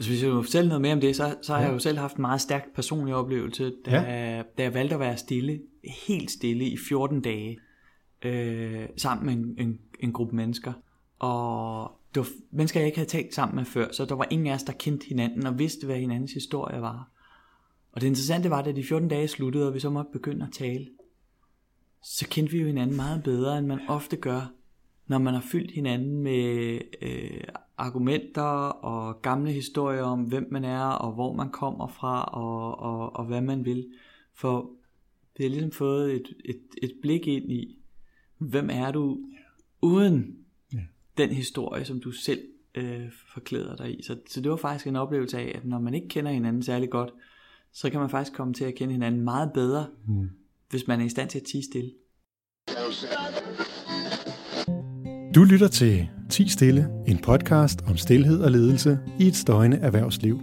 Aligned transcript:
Altså, 0.00 0.10
hvis 0.10 0.22
jeg 0.22 0.32
må 0.32 0.42
fortælle 0.42 0.68
noget 0.68 0.82
mere 0.82 0.92
om 0.92 1.00
det, 1.00 1.16
så, 1.16 1.36
så 1.42 1.52
har 1.52 1.60
ja. 1.60 1.66
jeg 1.66 1.74
jo 1.74 1.78
selv 1.78 1.98
haft 1.98 2.16
en 2.16 2.20
meget 2.20 2.40
stærk 2.40 2.74
personlig 2.74 3.14
oplevelse, 3.14 3.72
da, 3.86 3.90
ja. 3.90 4.42
da 4.58 4.62
jeg 4.62 4.74
valgte 4.74 4.94
at 4.94 5.00
være 5.00 5.16
stille, 5.16 5.60
helt 6.06 6.30
stille 6.30 6.64
i 6.64 6.76
14 6.76 7.20
dage, 7.20 7.58
øh, 8.22 8.86
sammen 8.96 9.26
med 9.26 9.34
en, 9.34 9.68
en, 9.68 9.78
en 10.00 10.12
gruppe 10.12 10.36
mennesker. 10.36 10.72
Og 11.18 11.92
det 12.14 12.20
var 12.20 12.28
mennesker, 12.50 12.80
jeg 12.80 12.86
ikke 12.86 12.98
havde 12.98 13.10
talt 13.10 13.34
sammen 13.34 13.56
med 13.56 13.64
før, 13.64 13.92
så 13.92 14.04
der 14.04 14.14
var 14.14 14.26
ingen 14.30 14.46
af 14.46 14.54
os, 14.54 14.62
der 14.62 14.72
kendte 14.72 15.06
hinanden 15.06 15.46
og 15.46 15.58
vidste, 15.58 15.86
hvad 15.86 15.96
hinandens 15.96 16.32
historie 16.32 16.80
var. 16.80 17.10
Og 17.92 18.00
det 18.00 18.06
interessante 18.06 18.50
var, 18.50 18.62
at 18.62 18.76
de 18.76 18.84
14 18.84 19.08
dage 19.08 19.28
sluttede, 19.28 19.68
og 19.68 19.74
vi 19.74 19.80
så 19.80 19.90
måtte 19.90 20.10
begynde 20.12 20.46
at 20.46 20.52
tale, 20.52 20.88
så 22.02 22.28
kendte 22.28 22.52
vi 22.52 22.60
jo 22.60 22.66
hinanden 22.66 22.96
meget 22.96 23.22
bedre, 23.22 23.58
end 23.58 23.66
man 23.66 23.80
ofte 23.88 24.16
gør, 24.16 24.52
når 25.06 25.18
man 25.18 25.34
har 25.34 25.44
fyldt 25.52 25.70
hinanden 25.70 26.22
med 26.22 26.78
øh, 27.02 27.39
argumenter 27.80 28.42
og 28.68 29.22
gamle 29.22 29.52
historier 29.52 30.02
om, 30.02 30.22
hvem 30.22 30.48
man 30.50 30.64
er, 30.64 30.84
og 30.84 31.12
hvor 31.12 31.32
man 31.32 31.50
kommer 31.50 31.86
fra, 31.86 32.24
og, 32.24 32.78
og, 32.78 33.16
og 33.16 33.24
hvad 33.24 33.40
man 33.40 33.64
vil. 33.64 33.86
For 34.34 34.70
vi 35.36 35.44
har 35.44 35.50
ligesom 35.50 35.72
fået 35.72 36.14
et, 36.14 36.34
et, 36.44 36.60
et 36.82 36.92
blik 37.02 37.26
ind 37.26 37.52
i, 37.52 37.78
hvem 38.38 38.70
er 38.72 38.90
du, 38.90 39.18
uden 39.82 40.36
ja. 40.72 40.78
den 41.18 41.30
historie, 41.30 41.84
som 41.84 42.00
du 42.00 42.10
selv 42.10 42.40
øh, 42.74 43.12
forklæder 43.32 43.76
dig 43.76 43.98
i. 43.98 44.02
Så, 44.02 44.18
så 44.28 44.40
det 44.40 44.50
var 44.50 44.56
faktisk 44.56 44.86
en 44.86 44.96
oplevelse 44.96 45.38
af, 45.38 45.52
at 45.54 45.64
når 45.64 45.78
man 45.78 45.94
ikke 45.94 46.08
kender 46.08 46.32
hinanden 46.32 46.62
særlig 46.62 46.90
godt, 46.90 47.10
så 47.72 47.90
kan 47.90 48.00
man 48.00 48.10
faktisk 48.10 48.36
komme 48.36 48.54
til 48.54 48.64
at 48.64 48.74
kende 48.74 48.92
hinanden 48.92 49.20
meget 49.20 49.52
bedre, 49.54 49.86
mm. 50.08 50.30
hvis 50.70 50.86
man 50.86 51.00
er 51.00 51.04
i 51.04 51.08
stand 51.08 51.30
til 51.30 51.38
at 51.38 51.44
tige 51.44 51.64
stille. 51.64 51.90
Du 55.34 55.44
lytter 55.44 55.68
til 55.68 56.08
Ti 56.30 56.48
Stille, 56.48 56.88
en 57.06 57.18
podcast 57.18 57.80
om 57.88 57.96
stillhed 57.96 58.40
og 58.40 58.50
ledelse 58.50 58.98
i 59.18 59.26
et 59.26 59.36
støjende 59.36 59.76
erhvervsliv. 59.76 60.40